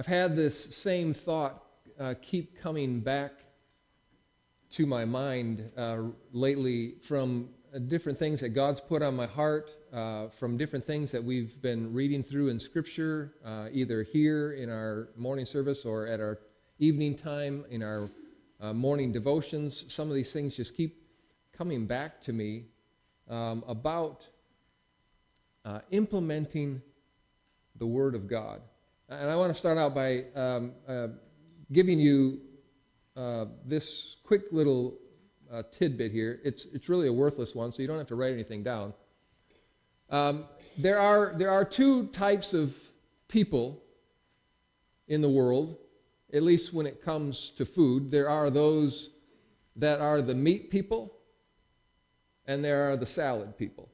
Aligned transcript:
I've 0.00 0.06
had 0.06 0.34
this 0.34 0.74
same 0.74 1.12
thought 1.12 1.62
uh, 1.98 2.14
keep 2.22 2.58
coming 2.58 3.00
back 3.00 3.32
to 4.70 4.86
my 4.86 5.04
mind 5.04 5.70
uh, 5.76 5.98
lately 6.32 6.94
from 7.02 7.50
uh, 7.74 7.80
different 7.80 8.16
things 8.16 8.40
that 8.40 8.48
God's 8.48 8.80
put 8.80 9.02
on 9.02 9.14
my 9.14 9.26
heart, 9.26 9.70
uh, 9.92 10.28
from 10.28 10.56
different 10.56 10.86
things 10.86 11.12
that 11.12 11.22
we've 11.22 11.60
been 11.60 11.92
reading 11.92 12.22
through 12.22 12.48
in 12.48 12.58
Scripture, 12.58 13.34
uh, 13.44 13.68
either 13.70 14.02
here 14.02 14.52
in 14.52 14.70
our 14.70 15.10
morning 15.16 15.44
service 15.44 15.84
or 15.84 16.06
at 16.06 16.18
our 16.18 16.38
evening 16.78 17.14
time 17.14 17.66
in 17.68 17.82
our 17.82 18.08
uh, 18.62 18.72
morning 18.72 19.12
devotions. 19.12 19.84
Some 19.88 20.08
of 20.08 20.14
these 20.14 20.32
things 20.32 20.56
just 20.56 20.74
keep 20.74 20.96
coming 21.52 21.84
back 21.84 22.22
to 22.22 22.32
me 22.32 22.64
um, 23.28 23.62
about 23.68 24.26
uh, 25.66 25.80
implementing 25.90 26.80
the 27.76 27.86
Word 27.86 28.14
of 28.14 28.28
God. 28.28 28.62
And 29.12 29.28
I 29.28 29.34
want 29.34 29.52
to 29.52 29.58
start 29.58 29.76
out 29.76 29.92
by 29.92 30.26
um, 30.36 30.70
uh, 30.86 31.08
giving 31.72 31.98
you 31.98 32.38
uh, 33.16 33.46
this 33.66 34.18
quick 34.22 34.42
little 34.52 34.98
uh, 35.52 35.64
tidbit 35.72 36.12
here. 36.12 36.38
It's, 36.44 36.66
it's 36.72 36.88
really 36.88 37.08
a 37.08 37.12
worthless 37.12 37.52
one, 37.52 37.72
so 37.72 37.82
you 37.82 37.88
don't 37.88 37.98
have 37.98 38.06
to 38.06 38.14
write 38.14 38.32
anything 38.32 38.62
down. 38.62 38.94
Um, 40.10 40.44
there, 40.78 41.00
are, 41.00 41.34
there 41.36 41.50
are 41.50 41.64
two 41.64 42.06
types 42.06 42.54
of 42.54 42.76
people 43.26 43.82
in 45.08 45.22
the 45.22 45.28
world, 45.28 45.76
at 46.32 46.44
least 46.44 46.72
when 46.72 46.86
it 46.86 47.02
comes 47.02 47.50
to 47.56 47.66
food. 47.66 48.12
There 48.12 48.30
are 48.30 48.48
those 48.48 49.10
that 49.74 50.00
are 50.00 50.22
the 50.22 50.36
meat 50.36 50.70
people, 50.70 51.16
and 52.46 52.64
there 52.64 52.92
are 52.92 52.96
the 52.96 53.06
salad 53.06 53.58
people. 53.58 53.88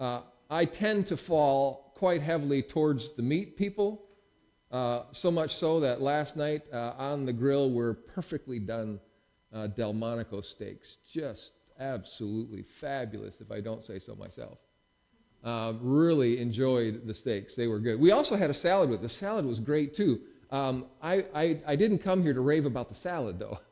Uh, 0.00 0.22
I 0.50 0.64
tend 0.64 1.06
to 1.08 1.16
fall 1.16 1.87
quite 1.98 2.22
heavily 2.22 2.62
towards 2.62 3.10
the 3.10 3.22
meat 3.22 3.56
people, 3.56 4.04
uh, 4.70 5.02
so 5.10 5.30
much 5.32 5.56
so 5.56 5.80
that 5.80 6.00
last 6.00 6.36
night 6.36 6.62
uh, 6.72 6.92
on 6.96 7.26
the 7.26 7.32
grill 7.32 7.72
were 7.72 7.94
perfectly 7.94 8.60
done 8.60 9.00
uh, 9.52 9.66
Delmonico 9.66 10.40
steaks. 10.40 10.98
Just 11.10 11.52
absolutely 11.80 12.62
fabulous, 12.62 13.40
if 13.40 13.50
I 13.50 13.60
don't 13.60 13.84
say 13.84 13.98
so 13.98 14.14
myself. 14.14 14.58
Uh, 15.42 15.72
really 15.80 16.40
enjoyed 16.40 17.06
the 17.06 17.14
steaks. 17.14 17.54
They 17.54 17.66
were 17.66 17.80
good. 17.80 17.98
We 17.98 18.12
also 18.12 18.36
had 18.36 18.50
a 18.50 18.54
salad 18.54 18.90
with. 18.90 19.02
The 19.02 19.08
salad 19.08 19.44
was 19.44 19.58
great 19.58 19.94
too. 19.94 20.20
Um, 20.50 20.86
I, 21.02 21.24
I, 21.34 21.60
I, 21.66 21.76
didn't 21.76 21.98
come 21.98 22.22
here 22.22 22.32
to 22.32 22.40
rave 22.40 22.64
about 22.64 22.88
the 22.88 22.94
salad 22.94 23.38
though. 23.38 23.58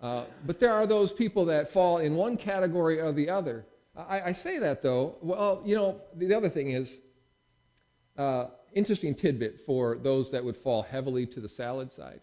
Uh, 0.00 0.24
but 0.44 0.58
there 0.58 0.72
are 0.74 0.86
those 0.86 1.10
people 1.10 1.46
that 1.46 1.72
fall 1.72 1.96
in 1.96 2.14
one 2.14 2.36
category 2.36 3.00
or 3.00 3.10
the 3.10 3.30
other. 3.30 3.64
I, 3.96 4.20
I 4.20 4.32
say 4.32 4.58
that 4.58 4.82
though. 4.82 5.16
Well, 5.22 5.62
you 5.64 5.74
know, 5.76 5.98
the, 6.14 6.26
the 6.26 6.36
other 6.36 6.50
thing 6.50 6.72
is, 6.72 6.98
uh, 8.16 8.46
interesting 8.72 9.14
tidbit 9.14 9.60
for 9.66 9.96
those 9.96 10.30
that 10.30 10.44
would 10.44 10.56
fall 10.56 10.82
heavily 10.82 11.26
to 11.26 11.40
the 11.40 11.48
salad 11.48 11.90
side. 11.92 12.20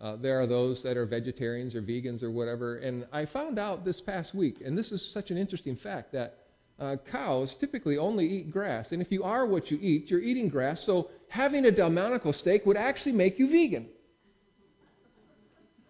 Uh, 0.00 0.16
there 0.16 0.38
are 0.38 0.46
those 0.46 0.82
that 0.82 0.96
are 0.96 1.06
vegetarians 1.06 1.74
or 1.74 1.80
vegans 1.80 2.22
or 2.22 2.30
whatever. 2.30 2.76
And 2.76 3.06
I 3.12 3.24
found 3.24 3.58
out 3.58 3.84
this 3.84 4.00
past 4.00 4.34
week, 4.34 4.60
and 4.64 4.76
this 4.76 4.92
is 4.92 5.04
such 5.04 5.30
an 5.30 5.38
interesting 5.38 5.74
fact, 5.74 6.12
that 6.12 6.38
uh, 6.78 6.96
cows 7.10 7.56
typically 7.56 7.96
only 7.96 8.26
eat 8.26 8.50
grass. 8.50 8.92
And 8.92 9.00
if 9.00 9.10
you 9.10 9.24
are 9.24 9.46
what 9.46 9.70
you 9.70 9.78
eat, 9.80 10.10
you're 10.10 10.20
eating 10.20 10.48
grass. 10.48 10.82
So 10.82 11.10
having 11.28 11.64
a 11.64 11.70
Delmonico 11.70 12.32
steak 12.32 12.66
would 12.66 12.76
actually 12.76 13.12
make 13.12 13.38
you 13.38 13.48
vegan. 13.48 13.88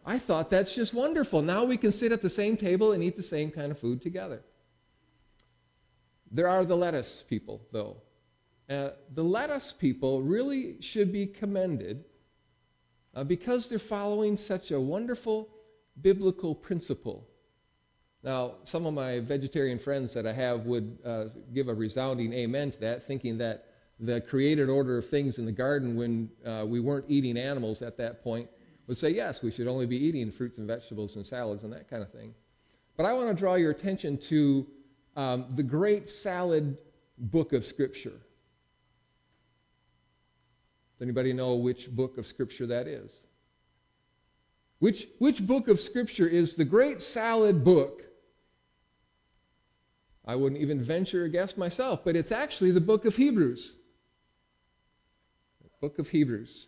I 0.05 0.21
thought 0.21 0.51
that's 0.51 0.73
just 0.73 0.95
wonderful. 0.95 1.43
Now 1.43 1.65
we 1.65 1.77
can 1.77 1.91
sit 1.91 2.13
at 2.13 2.23
the 2.23 2.31
same 2.31 2.57
table 2.57 2.93
and 2.93 3.03
eat 3.03 3.17
the 3.17 3.23
same 3.25 3.51
kind 3.51 3.73
of 3.73 3.79
food 3.81 4.01
together. 4.01 4.43
There 6.31 6.49
are 6.49 6.65
the 6.65 6.77
lettuce 6.77 7.25
people, 7.29 7.63
though. 7.73 7.97
Uh, 8.69 8.91
the 9.15 9.23
lettuce 9.23 9.73
people 9.73 10.23
really 10.23 10.81
should 10.81 11.13
be 11.13 11.27
commended 11.27 12.05
uh, 13.15 13.23
because 13.23 13.69
they're 13.69 13.79
following 13.79 14.37
such 14.37 14.73
a 14.73 14.81
wonderful 14.81 15.49
biblical 16.03 16.55
principle. 16.55 17.27
Now, 18.23 18.55
some 18.65 18.87
of 18.87 18.95
my 18.95 19.21
vegetarian 19.21 19.79
friends 19.79 20.13
that 20.15 20.27
I 20.27 20.33
have 20.33 20.67
would 20.67 20.99
uh, 21.05 21.25
give 21.55 21.69
a 21.69 21.75
resounding 21.75 22.33
amen 22.33 22.73
to 22.73 22.81
that, 22.81 23.05
thinking 23.05 23.39
that 23.39 23.67
the 24.01 24.21
created 24.21 24.69
order 24.69 24.99
of 24.99 25.09
things 25.09 25.39
in 25.39 25.47
the 25.47 25.53
garden 25.53 25.97
when 25.97 26.29
uh, 26.45 26.65
we 26.67 26.81
weren't 26.81 27.07
eating 27.09 27.39
animals 27.39 27.83
at 27.83 27.97
that 27.97 28.23
point 28.23 28.49
would 28.89 28.99
say, 28.99 29.11
yes, 29.11 29.43
we 29.43 29.51
should 29.51 29.69
only 29.69 29.87
be 29.87 29.97
eating 29.97 30.31
fruits 30.31 30.59
and 30.59 30.67
vegetables 30.67 31.17
and 31.17 31.27
salads 31.27 31.63
and 31.63 31.73
that 31.73 31.89
kind 31.89 32.03
of 32.03 32.11
thing. 32.11 32.35
But 32.97 33.07
I 33.07 33.13
want 33.13 33.29
to 33.29 33.35
draw 33.35 33.55
your 33.55 33.71
attention 33.71 34.19
to 34.19 34.67
um, 35.17 35.47
the 35.55 35.63
great 35.63 36.11
salad 36.11 36.77
book 37.19 37.53
of 37.53 37.65
Scripture. 37.65 38.21
Does 40.97 41.03
anybody 41.03 41.35
know 41.35 41.57
which 41.57 41.91
book 41.91 42.17
of 42.17 42.27
Scripture 42.27 42.67
that 42.67 42.87
is? 42.87 43.13
Which, 44.79 45.09
which 45.19 45.47
book 45.47 45.69
of 45.69 45.79
Scripture 45.79 46.27
is 46.27 46.55
the 46.55 46.65
great 46.65 47.03
salad 47.03 47.65
book? 47.65 48.03
I 50.25 50.37
wouldn't 50.37 50.61
even 50.61 50.83
venture 50.83 51.25
a 51.25 51.29
guess 51.29 51.57
myself, 51.57 52.01
but 52.03 52.17
it's 52.17 52.33
actually 52.33 52.71
the 52.71 52.81
book 52.81 53.05
of 53.05 53.15
Hebrews. 53.15 53.75
The 55.63 55.71
book 55.81 55.99
of 55.99 56.09
Hebrews. 56.09 56.67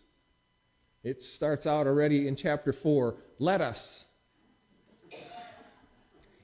It 1.03 1.23
starts 1.23 1.65
out 1.65 1.87
already 1.87 2.27
in 2.27 2.35
chapter 2.35 2.71
4. 2.71 3.15
Let 3.39 3.61
us. 3.61 4.05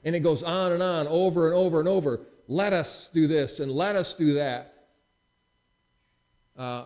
And 0.04 0.14
it 0.14 0.20
goes 0.20 0.42
on 0.42 0.72
and 0.72 0.82
on, 0.82 1.06
over 1.06 1.46
and 1.46 1.54
over 1.54 1.78
and 1.78 1.88
over. 1.88 2.20
Let 2.48 2.72
us 2.72 3.08
do 3.12 3.26
this 3.26 3.60
and 3.60 3.70
let 3.72 3.96
us 3.96 4.14
do 4.14 4.34
that. 4.34 4.72
Uh, 6.56 6.84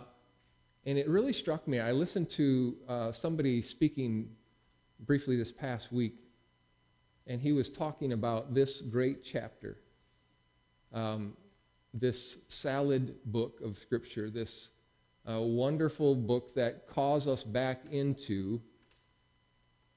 and 0.87 0.99
it 0.99 1.09
really 1.09 1.33
struck 1.33 1.67
me. 1.69 1.79
I 1.79 1.93
listened 1.93 2.31
to 2.31 2.77
uh, 2.89 3.13
somebody 3.13 3.63
speaking 3.63 4.31
briefly 5.01 5.37
this 5.37 5.53
past 5.53 5.93
week, 5.93 6.15
and 7.27 7.41
he 7.41 7.53
was 7.53 7.69
talking 7.69 8.13
about 8.13 8.55
this 8.55 8.81
great 8.81 9.23
chapter, 9.23 9.79
um, 10.93 11.37
this 11.93 12.39
salad 12.49 13.15
book 13.27 13.61
of 13.63 13.79
Scripture, 13.79 14.31
this 14.31 14.71
uh, 15.31 15.41
wonderful 15.41 16.15
book 16.15 16.55
that 16.55 16.87
calls 16.87 17.27
us 17.27 17.45
back 17.45 17.83
into 17.91 18.61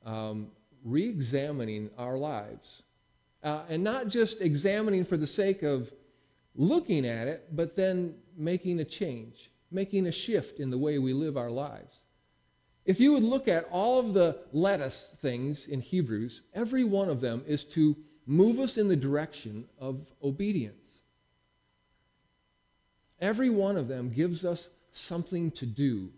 um, 0.05 0.47
re 0.83 1.07
examining 1.07 1.89
our 1.97 2.17
lives. 2.17 2.83
Uh, 3.41 3.63
and 3.67 3.83
not 3.83 4.07
just 4.07 4.41
examining 4.41 5.03
for 5.03 5.17
the 5.17 5.27
sake 5.27 5.63
of 5.63 5.91
looking 6.55 7.05
at 7.05 7.27
it, 7.27 7.47
but 7.55 7.75
then 7.75 8.15
making 8.37 8.79
a 8.79 8.85
change 8.85 9.49
making 9.73 10.07
a 10.07 10.11
shift 10.11 10.59
in 10.59 10.69
the 10.69 10.77
way 10.77 10.99
we 10.99 11.13
live 11.13 11.37
our 11.37 11.51
lives. 11.51 12.01
If 12.85 12.99
you 12.99 13.13
would 13.13 13.23
look 13.23 13.47
at 13.47 13.67
all 13.71 13.99
of 13.99 14.13
the 14.13 14.39
lettuce 14.51 15.15
things 15.21 15.67
in 15.67 15.79
Hebrews, 15.79 16.41
every 16.53 16.83
one 16.83 17.09
of 17.09 17.21
them 17.21 17.43
is 17.47 17.65
to 17.65 17.95
move 18.25 18.59
us 18.59 18.77
in 18.77 18.87
the 18.87 18.95
direction 18.95 19.65
of 19.79 20.11
obedience. 20.21 20.99
Every 23.21 23.49
one 23.49 23.77
of 23.77 23.87
them 23.87 24.09
gives 24.09 24.43
us 24.43 24.69
something 24.91 25.51
to 25.51 25.65
do. 25.65 26.09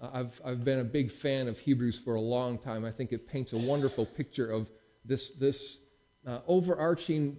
I've, 0.00 0.40
I've 0.44 0.64
been 0.64 0.78
a 0.78 0.84
big 0.84 1.10
fan 1.10 1.48
of 1.48 1.58
Hebrews 1.58 1.98
for 1.98 2.14
a 2.14 2.20
long 2.20 2.56
time. 2.56 2.84
I 2.84 2.90
think 2.90 3.12
it 3.12 3.28
paints 3.28 3.52
a 3.52 3.58
wonderful 3.58 4.06
picture 4.06 4.50
of 4.50 4.70
this, 5.04 5.32
this 5.32 5.78
uh, 6.26 6.38
overarching 6.46 7.36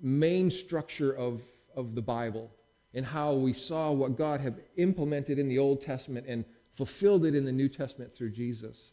main 0.00 0.50
structure 0.50 1.12
of, 1.12 1.42
of 1.74 1.94
the 1.94 2.02
Bible 2.02 2.50
and 2.94 3.04
how 3.04 3.34
we 3.34 3.52
saw 3.52 3.90
what 3.90 4.16
God 4.16 4.40
had 4.40 4.62
implemented 4.76 5.38
in 5.38 5.48
the 5.48 5.58
Old 5.58 5.82
Testament 5.82 6.26
and 6.28 6.44
fulfilled 6.74 7.24
it 7.24 7.34
in 7.34 7.44
the 7.44 7.52
New 7.52 7.68
Testament 7.68 8.14
through 8.14 8.30
Jesus. 8.30 8.92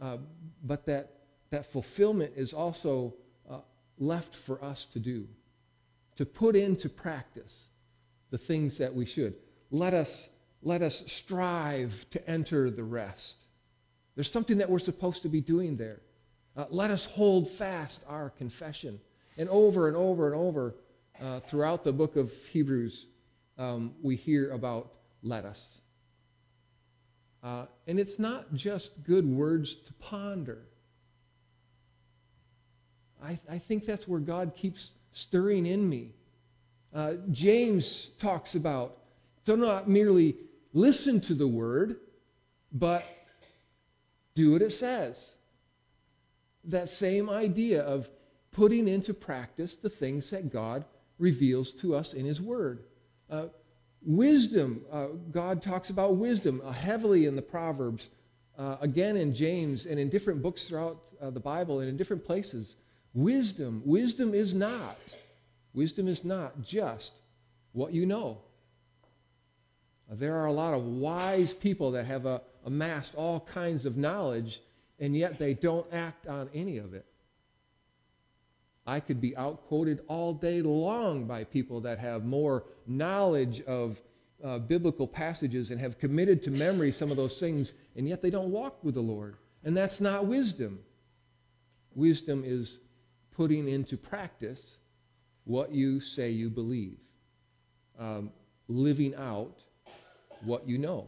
Uh, 0.00 0.16
but 0.64 0.86
that, 0.86 1.12
that 1.50 1.66
fulfillment 1.66 2.32
is 2.36 2.52
also 2.52 3.14
uh, 3.48 3.58
left 3.98 4.34
for 4.34 4.62
us 4.64 4.86
to 4.86 4.98
do, 4.98 5.28
to 6.16 6.24
put 6.24 6.56
into 6.56 6.88
practice 6.88 7.66
the 8.30 8.38
things 8.38 8.78
that 8.78 8.94
we 8.94 9.04
should. 9.04 9.34
Let 9.70 9.94
us, 9.94 10.28
let 10.62 10.82
us 10.82 11.04
strive 11.06 12.06
to 12.10 12.30
enter 12.30 12.70
the 12.70 12.84
rest. 12.84 13.44
There's 14.14 14.30
something 14.30 14.58
that 14.58 14.70
we're 14.70 14.78
supposed 14.78 15.22
to 15.22 15.28
be 15.28 15.40
doing 15.40 15.76
there. 15.76 16.00
Uh, 16.56 16.64
let 16.70 16.90
us 16.90 17.04
hold 17.04 17.48
fast 17.48 18.02
our 18.08 18.30
confession. 18.30 19.00
And 19.36 19.48
over 19.48 19.88
and 19.88 19.96
over 19.96 20.26
and 20.26 20.34
over, 20.34 20.74
uh, 21.20 21.40
throughout 21.40 21.84
the 21.84 21.92
book 21.92 22.16
of 22.16 22.32
Hebrews, 22.50 23.06
um, 23.58 23.94
we 24.02 24.16
hear 24.16 24.52
about 24.52 24.92
let 25.22 25.44
us. 25.44 25.80
Uh, 27.42 27.66
and 27.86 27.98
it's 27.98 28.18
not 28.18 28.52
just 28.54 29.02
good 29.04 29.24
words 29.24 29.74
to 29.74 29.92
ponder. 29.94 30.66
I, 33.22 33.38
I 33.50 33.58
think 33.58 33.86
that's 33.86 34.08
where 34.08 34.20
God 34.20 34.54
keeps 34.54 34.92
stirring 35.12 35.66
in 35.66 35.88
me. 35.88 36.14
Uh, 36.94 37.14
James 37.30 38.08
talks 38.18 38.54
about 38.54 38.96
do 39.44 39.56
not 39.56 39.88
merely 39.88 40.36
listen 40.72 41.20
to 41.22 41.34
the 41.34 41.46
word, 41.46 41.96
but 42.72 43.04
do 44.34 44.52
what 44.52 44.62
it 44.62 44.70
says. 44.70 45.34
That 46.64 46.88
same 46.88 47.30
idea 47.30 47.82
of 47.82 48.08
putting 48.52 48.86
into 48.88 49.14
practice 49.14 49.76
the 49.76 49.88
things 49.88 50.30
that 50.30 50.52
God 50.52 50.84
reveals 51.20 51.72
to 51.72 51.94
us 51.94 52.14
in 52.14 52.24
His 52.24 52.40
Word. 52.40 52.84
Uh, 53.28 53.46
wisdom, 54.02 54.82
uh, 54.90 55.08
God 55.30 55.62
talks 55.62 55.90
about 55.90 56.16
wisdom 56.16 56.60
uh, 56.64 56.72
heavily 56.72 57.26
in 57.26 57.36
the 57.36 57.42
Proverbs, 57.42 58.08
uh, 58.58 58.76
again 58.80 59.16
in 59.16 59.34
James, 59.34 59.86
and 59.86 60.00
in 60.00 60.08
different 60.08 60.42
books 60.42 60.66
throughout 60.66 61.00
uh, 61.20 61.30
the 61.30 61.40
Bible 61.40 61.80
and 61.80 61.88
in 61.88 61.96
different 61.96 62.24
places. 62.24 62.76
Wisdom, 63.14 63.82
wisdom 63.84 64.34
is 64.34 64.54
not, 64.54 65.14
wisdom 65.74 66.08
is 66.08 66.24
not 66.24 66.60
just 66.62 67.12
what 67.72 67.92
you 67.92 68.06
know. 68.06 68.38
There 70.12 70.36
are 70.36 70.46
a 70.46 70.52
lot 70.52 70.74
of 70.74 70.84
wise 70.84 71.54
people 71.54 71.92
that 71.92 72.04
have 72.06 72.26
uh, 72.26 72.40
amassed 72.64 73.14
all 73.14 73.40
kinds 73.40 73.86
of 73.86 73.96
knowledge, 73.96 74.60
and 74.98 75.16
yet 75.16 75.38
they 75.38 75.54
don't 75.54 75.86
act 75.92 76.26
on 76.26 76.50
any 76.52 76.78
of 76.78 76.94
it. 76.94 77.06
I 78.90 78.98
could 78.98 79.20
be 79.20 79.36
outquoted 79.36 80.00
all 80.08 80.34
day 80.34 80.62
long 80.62 81.24
by 81.24 81.44
people 81.44 81.80
that 81.82 82.00
have 82.00 82.24
more 82.24 82.64
knowledge 82.88 83.62
of 83.62 84.02
uh, 84.42 84.58
biblical 84.58 85.06
passages 85.06 85.70
and 85.70 85.78
have 85.78 85.96
committed 85.96 86.42
to 86.42 86.50
memory 86.50 86.90
some 86.90 87.08
of 87.08 87.16
those 87.16 87.38
things, 87.38 87.74
and 87.94 88.08
yet 88.08 88.20
they 88.20 88.30
don't 88.30 88.50
walk 88.50 88.82
with 88.82 88.94
the 88.94 89.00
Lord. 89.00 89.36
And 89.62 89.76
that's 89.76 90.00
not 90.00 90.26
wisdom. 90.26 90.80
Wisdom 91.94 92.42
is 92.44 92.80
putting 93.30 93.68
into 93.68 93.96
practice 93.96 94.78
what 95.44 95.72
you 95.72 96.00
say 96.00 96.30
you 96.30 96.50
believe, 96.50 96.98
um, 97.96 98.32
living 98.66 99.14
out 99.14 99.62
what 100.40 100.66
you 100.66 100.78
know. 100.78 101.06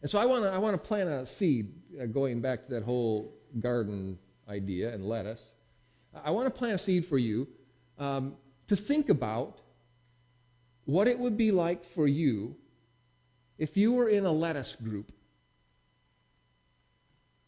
And 0.00 0.08
so 0.08 0.20
I 0.20 0.26
want 0.26 0.44
to 0.44 0.50
I 0.50 0.58
want 0.58 0.74
to 0.74 0.88
plant 0.88 1.08
a 1.08 1.26
seed, 1.26 1.74
uh, 2.00 2.06
going 2.06 2.40
back 2.40 2.66
to 2.66 2.70
that 2.74 2.84
whole 2.84 3.34
garden 3.58 4.16
idea 4.48 4.94
and 4.94 5.04
lettuce. 5.04 5.54
I 6.14 6.30
want 6.30 6.46
to 6.46 6.50
plant 6.50 6.74
a 6.74 6.78
seed 6.78 7.06
for 7.06 7.18
you 7.18 7.48
um, 7.98 8.36
to 8.68 8.76
think 8.76 9.08
about 9.08 9.60
what 10.84 11.08
it 11.08 11.18
would 11.18 11.36
be 11.36 11.52
like 11.52 11.84
for 11.84 12.06
you 12.06 12.56
if 13.58 13.76
you 13.76 13.92
were 13.92 14.08
in 14.08 14.24
a 14.24 14.32
lettuce 14.32 14.76
group. 14.76 15.12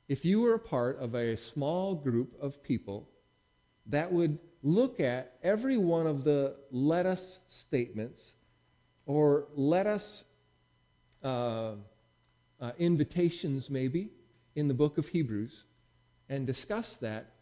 If 0.08 0.24
you 0.24 0.42
were 0.42 0.54
a 0.54 0.58
part 0.58 0.98
of 0.98 1.14
a 1.14 1.36
small 1.36 1.94
group 1.94 2.34
of 2.40 2.62
people 2.62 3.08
that 3.86 4.12
would 4.12 4.38
look 4.62 5.00
at 5.00 5.34
every 5.42 5.76
one 5.76 6.06
of 6.06 6.24
the 6.24 6.56
lettuce 6.70 7.38
statements 7.48 8.34
or 9.06 9.46
lettuce 9.54 10.24
uh, 11.22 11.74
uh, 12.60 12.72
invitations, 12.78 13.70
maybe, 13.70 14.10
in 14.54 14.68
the 14.68 14.74
book 14.74 14.98
of 14.98 15.08
Hebrews 15.08 15.64
and 16.28 16.46
discuss 16.46 16.96
that 16.96 17.32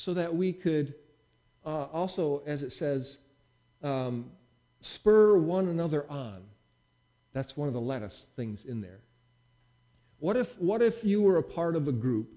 so 0.00 0.14
that 0.14 0.34
we 0.34 0.50
could 0.50 0.94
uh, 1.64 1.84
also, 1.92 2.42
as 2.46 2.62
it 2.62 2.72
says, 2.72 3.18
um, 3.82 4.30
spur 4.80 5.36
one 5.36 5.68
another 5.68 6.10
on. 6.10 6.42
That's 7.34 7.54
one 7.54 7.68
of 7.68 7.74
the 7.74 7.80
lettuce 7.80 8.28
things 8.34 8.64
in 8.64 8.80
there. 8.80 9.00
What 10.18 10.36
if, 10.36 10.58
what 10.58 10.80
if 10.80 11.04
you 11.04 11.22
were 11.22 11.36
a 11.36 11.42
part 11.42 11.76
of 11.76 11.86
a 11.86 11.92
group 11.92 12.32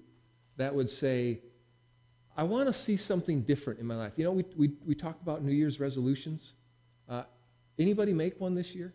that 0.58 0.74
would 0.74 0.90
say, 0.90 1.40
I 2.36 2.42
want 2.42 2.66
to 2.66 2.72
see 2.72 2.98
something 2.98 3.40
different 3.42 3.80
in 3.80 3.86
my 3.86 3.96
life? 3.96 4.12
You 4.16 4.24
know, 4.24 4.32
we, 4.32 4.44
we, 4.56 4.72
we 4.86 4.94
talk 4.94 5.20
about 5.22 5.42
New 5.42 5.52
Year's 5.52 5.80
resolutions. 5.80 6.52
Uh, 7.08 7.22
anybody 7.78 8.12
make 8.12 8.38
one 8.40 8.54
this 8.54 8.74
year? 8.74 8.92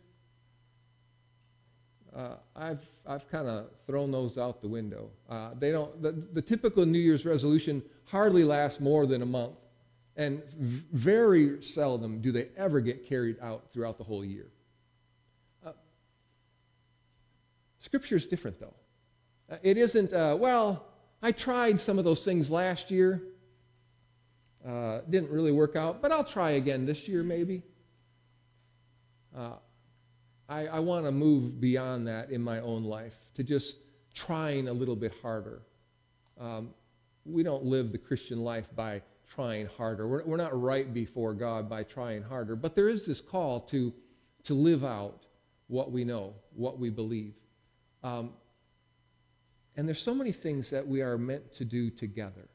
Uh, 2.16 2.36
I've, 2.56 2.86
I've 3.06 3.30
kind 3.30 3.48
of 3.48 3.68
thrown 3.86 4.12
those 4.12 4.38
out 4.38 4.62
the 4.62 4.68
window. 4.68 5.10
Uh, 5.30 5.52
they 5.60 5.72
don't, 5.72 6.02
the, 6.02 6.12
the 6.12 6.42
typical 6.42 6.86
New 6.86 7.00
Year's 7.00 7.26
resolution 7.26 7.84
hardly 8.06 8.44
lasts 8.44 8.80
more 8.80 9.06
than 9.06 9.22
a 9.22 9.26
month. 9.26 9.56
And 10.16 10.44
very 10.92 11.64
seldom 11.64 12.20
do 12.20 12.32
they 12.32 12.48
ever 12.58 12.82
get 12.82 13.08
carried 13.08 13.40
out 13.42 13.72
throughout 13.72 13.98
the 13.98 14.04
whole 14.04 14.26
year. 14.26 14.48
Uh, 15.66 15.72
scripture 17.80 18.16
is 18.16 18.26
different, 18.26 18.60
though. 18.60 18.74
Uh, 19.50 19.58
it 19.62 19.78
isn't, 19.78 20.12
uh, 20.12 20.36
well, 20.38 20.88
I 21.22 21.32
tried 21.32 21.80
some 21.80 21.98
of 21.98 22.06
those 22.06 22.26
things 22.26 22.50
last 22.50 22.92
year. 22.92 23.22
Uh, 24.68 25.00
didn't 25.10 25.30
really 25.30 25.54
work 25.54 25.76
out, 25.76 26.02
but 26.02 26.12
I'll 26.12 26.24
try 26.24 26.52
again 26.52 26.86
this 26.86 27.08
year, 27.08 27.24
maybe. 27.24 27.62
I, 30.50 30.66
I 30.66 30.80
want 30.80 31.06
to 31.06 31.12
move 31.12 31.62
beyond 31.62 32.08
that 32.08 32.32
in 32.32 32.42
my 32.42 32.60
own 32.60 32.84
life 32.84 33.16
to 33.36 33.44
just 33.44 33.78
trying 34.16 34.68
a 34.68 34.74
little 34.74 34.96
bit 34.96 35.14
harder. 35.22 35.62
Um, 36.40 36.72
we 37.24 37.44
don't 37.44 37.64
live 37.64 37.92
the 37.92 38.00
Christian 38.00 38.44
life 38.44 38.68
by 38.76 39.04
trying 39.30 39.68
harder. 39.68 40.08
We're, 40.08 40.24
we're 40.26 40.38
not 40.38 40.60
right 40.60 40.92
before 40.92 41.36
God 41.36 41.70
by 41.70 41.84
trying 41.84 42.24
harder. 42.24 42.56
But 42.56 42.76
there 42.76 42.90
is 42.90 43.06
this 43.06 43.22
call 43.22 43.60
to, 43.62 43.94
to 44.44 44.54
live 44.56 44.84
out 44.84 45.28
what 45.68 45.92
we 45.92 46.04
know, 46.04 46.34
what 46.56 46.80
we 46.80 46.90
believe. 46.90 47.36
Um, 48.04 48.32
and 49.78 49.88
there's 49.88 50.02
so 50.02 50.16
many 50.16 50.32
things 50.32 50.72
that 50.72 50.86
we 50.86 51.04
are 51.04 51.18
meant 51.18 51.54
to 51.54 51.66
do 51.66 51.92
together. 51.92 52.50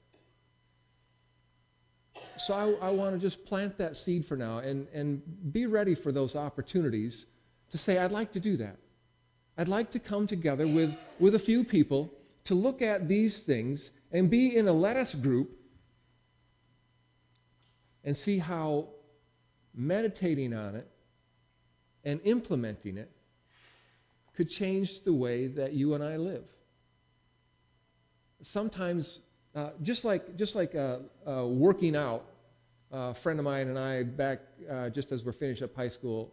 So 2.38 2.54
I, 2.54 2.88
I 2.88 2.90
want 2.90 3.14
to 3.14 3.20
just 3.20 3.44
plant 3.44 3.78
that 3.78 3.96
seed 3.96 4.26
for 4.26 4.36
now 4.36 4.58
and, 4.58 4.88
and 4.92 5.22
be 5.52 5.66
ready 5.66 5.94
for 5.94 6.10
those 6.10 6.34
opportunities 6.34 7.26
to 7.74 7.78
say, 7.78 7.98
I'd 7.98 8.12
like 8.12 8.30
to 8.30 8.38
do 8.38 8.56
that. 8.58 8.76
I'd 9.58 9.66
like 9.66 9.90
to 9.90 9.98
come 9.98 10.28
together 10.28 10.64
with, 10.64 10.94
with 11.18 11.34
a 11.34 11.40
few 11.40 11.64
people 11.64 12.08
to 12.44 12.54
look 12.54 12.82
at 12.82 13.08
these 13.08 13.40
things 13.40 13.90
and 14.12 14.30
be 14.30 14.56
in 14.56 14.68
a 14.68 14.72
lettuce 14.72 15.16
group 15.16 15.50
and 18.04 18.16
see 18.16 18.38
how 18.38 18.90
meditating 19.74 20.54
on 20.54 20.76
it 20.76 20.88
and 22.04 22.20
implementing 22.22 22.96
it 22.96 23.10
could 24.36 24.48
change 24.48 25.00
the 25.00 25.12
way 25.12 25.48
that 25.48 25.72
you 25.72 25.94
and 25.94 26.04
I 26.04 26.16
live. 26.16 26.44
Sometimes, 28.40 29.18
uh, 29.56 29.70
just 29.82 30.04
like, 30.04 30.36
just 30.36 30.54
like 30.54 30.76
uh, 30.76 30.98
uh, 31.26 31.44
working 31.44 31.96
out, 31.96 32.24
a 32.92 33.12
friend 33.12 33.40
of 33.40 33.44
mine 33.44 33.66
and 33.66 33.76
I, 33.76 34.04
back 34.04 34.42
uh, 34.70 34.90
just 34.90 35.10
as 35.10 35.24
we're 35.24 35.32
finished 35.32 35.60
up 35.60 35.74
high 35.74 35.88
school, 35.88 36.32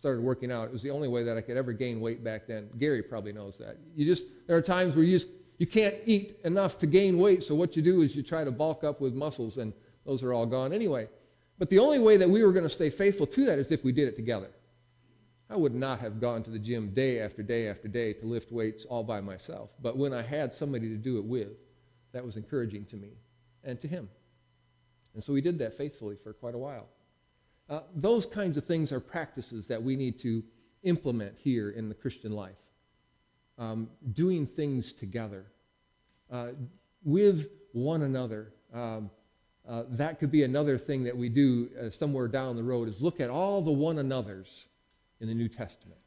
started 0.00 0.22
working 0.22 0.50
out. 0.50 0.64
It 0.64 0.72
was 0.72 0.80
the 0.80 0.88
only 0.88 1.08
way 1.08 1.24
that 1.24 1.36
I 1.36 1.42
could 1.42 1.58
ever 1.58 1.74
gain 1.74 2.00
weight 2.00 2.24
back 2.24 2.46
then. 2.46 2.70
Gary 2.78 3.02
probably 3.02 3.34
knows 3.34 3.58
that. 3.58 3.76
You 3.94 4.06
just, 4.06 4.24
there 4.46 4.56
are 4.56 4.62
times 4.62 4.96
where 4.96 5.04
you 5.04 5.14
just 5.14 5.28
you 5.58 5.66
can't 5.66 5.94
eat 6.06 6.38
enough 6.44 6.78
to 6.78 6.86
gain 6.86 7.18
weight, 7.18 7.42
so 7.44 7.54
what 7.54 7.76
you 7.76 7.82
do 7.82 8.00
is 8.00 8.16
you 8.16 8.22
try 8.22 8.42
to 8.42 8.50
bulk 8.50 8.82
up 8.82 8.98
with 8.98 9.12
muscles, 9.12 9.58
and 9.58 9.74
those 10.06 10.22
are 10.22 10.32
all 10.32 10.46
gone 10.46 10.72
anyway. 10.72 11.06
But 11.58 11.68
the 11.68 11.78
only 11.78 11.98
way 11.98 12.16
that 12.16 12.30
we 12.30 12.42
were 12.42 12.50
going 12.50 12.64
to 12.64 12.70
stay 12.70 12.88
faithful 12.88 13.26
to 13.26 13.44
that 13.44 13.58
is 13.58 13.70
if 13.70 13.84
we 13.84 13.92
did 13.92 14.08
it 14.08 14.16
together. 14.16 14.48
I 15.50 15.56
would 15.56 15.74
not 15.74 16.00
have 16.00 16.18
gone 16.18 16.42
to 16.44 16.50
the 16.50 16.58
gym 16.58 16.94
day 16.94 17.20
after 17.20 17.42
day 17.42 17.68
after 17.68 17.88
day 17.88 18.14
to 18.14 18.24
lift 18.24 18.50
weights 18.50 18.86
all 18.86 19.04
by 19.04 19.20
myself. 19.20 19.68
But 19.82 19.98
when 19.98 20.14
I 20.14 20.22
had 20.22 20.54
somebody 20.54 20.88
to 20.88 20.96
do 20.96 21.18
it 21.18 21.26
with, 21.26 21.52
that 22.12 22.24
was 22.24 22.38
encouraging 22.38 22.86
to 22.86 22.96
me 22.96 23.10
and 23.62 23.78
to 23.80 23.86
him. 23.86 24.08
And 25.12 25.22
so 25.22 25.34
we 25.34 25.42
did 25.42 25.58
that 25.58 25.76
faithfully 25.76 26.16
for 26.16 26.32
quite 26.32 26.54
a 26.54 26.58
while. 26.58 26.86
Uh, 27.70 27.80
those 27.94 28.26
kinds 28.26 28.56
of 28.56 28.64
things 28.64 28.92
are 28.92 28.98
practices 28.98 29.68
that 29.68 29.80
we 29.80 29.94
need 29.94 30.18
to 30.18 30.42
implement 30.82 31.34
here 31.38 31.70
in 31.70 31.88
the 31.88 31.94
Christian 31.94 32.32
life 32.32 32.56
um, 33.58 33.88
doing 34.12 34.46
things 34.46 34.92
together 34.92 35.46
uh, 36.32 36.48
with 37.04 37.48
one 37.72 38.02
another. 38.02 38.52
Um, 38.74 39.10
uh, 39.68 39.84
that 39.90 40.18
could 40.18 40.32
be 40.32 40.42
another 40.42 40.78
thing 40.78 41.04
that 41.04 41.16
we 41.16 41.28
do 41.28 41.68
uh, 41.80 41.90
somewhere 41.90 42.26
down 42.26 42.56
the 42.56 42.62
road 42.62 42.88
is 42.88 43.00
look 43.00 43.20
at 43.20 43.30
all 43.30 43.62
the 43.62 43.70
one 43.70 43.98
another's 43.98 44.66
in 45.20 45.28
the 45.28 45.34
New 45.34 45.48
Testament 45.48 46.00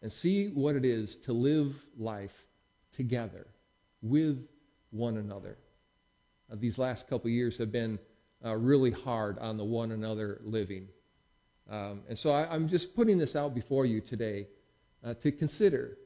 and 0.00 0.12
see 0.12 0.48
what 0.48 0.74
it 0.74 0.84
is 0.84 1.14
to 1.14 1.32
live 1.32 1.76
life 1.96 2.46
together 2.90 3.46
with 4.00 4.48
one 4.90 5.18
another. 5.18 5.58
Uh, 6.50 6.56
these 6.58 6.78
last 6.78 7.08
couple 7.08 7.30
years 7.30 7.56
have 7.58 7.70
been 7.70 7.98
uh, 8.44 8.56
really 8.56 8.90
hard 8.90 9.38
on 9.38 9.56
the 9.56 9.64
one 9.64 9.92
another 9.92 10.40
living. 10.44 10.88
Um, 11.70 12.02
and 12.08 12.18
so 12.18 12.32
I, 12.32 12.54
am 12.54 12.68
just 12.68 12.94
putting 12.94 13.18
this 13.18 13.36
out 13.36 13.54
before 13.54 13.86
you 13.86 14.00
today 14.00 14.48
uh, 15.04 15.14
to 15.14 15.32
consider 15.32 15.96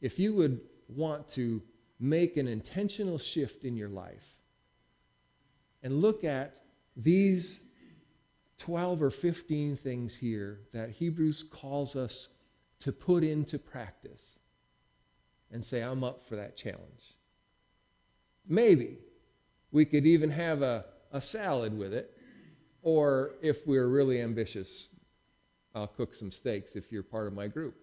if 0.00 0.18
you 0.18 0.34
would 0.34 0.60
want 0.88 1.28
to 1.28 1.62
make 1.98 2.36
an 2.36 2.48
intentional 2.48 3.18
shift 3.18 3.64
in 3.64 3.76
your 3.76 3.88
life 3.88 4.36
and 5.82 6.00
look 6.00 6.24
at 6.24 6.56
these 6.96 7.62
12 8.58 9.02
or 9.02 9.10
15 9.10 9.76
things 9.76 10.16
here 10.16 10.60
that 10.72 10.90
Hebrews 10.90 11.42
calls 11.44 11.96
us 11.96 12.28
to 12.80 12.92
put 12.92 13.22
into 13.22 13.58
practice 13.58 14.38
and 15.52 15.64
say, 15.64 15.82
I'm 15.82 16.04
up 16.04 16.26
for 16.26 16.36
that 16.36 16.56
challenge. 16.56 17.16
Maybe 18.48 18.98
we 19.72 19.84
could 19.84 20.06
even 20.06 20.30
have 20.30 20.62
a, 20.62 20.84
a 21.12 21.20
salad 21.20 21.76
with 21.76 21.92
it, 21.92 22.16
or 22.82 23.32
if 23.42 23.66
we're 23.66 23.88
really 23.88 24.20
ambitious, 24.20 24.88
I'll 25.74 25.86
cook 25.86 26.14
some 26.14 26.32
steaks 26.32 26.76
if 26.76 26.90
you're 26.90 27.02
part 27.02 27.26
of 27.26 27.32
my 27.32 27.46
group. 27.46 27.74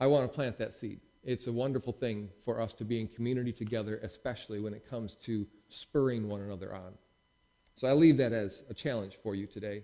I 0.00 0.06
want 0.06 0.30
to 0.30 0.34
plant 0.34 0.58
that 0.58 0.74
seed. 0.74 1.00
It's 1.24 1.46
a 1.46 1.52
wonderful 1.52 1.92
thing 1.92 2.28
for 2.44 2.60
us 2.60 2.74
to 2.74 2.84
be 2.84 3.00
in 3.00 3.08
community 3.08 3.52
together, 3.52 3.98
especially 4.02 4.60
when 4.60 4.74
it 4.74 4.88
comes 4.88 5.16
to 5.24 5.46
spurring 5.68 6.28
one 6.28 6.40
another 6.40 6.74
on. 6.74 6.92
So 7.74 7.88
I 7.88 7.92
leave 7.92 8.16
that 8.18 8.32
as 8.32 8.64
a 8.70 8.74
challenge 8.74 9.18
for 9.22 9.34
you 9.34 9.46
today. 9.46 9.82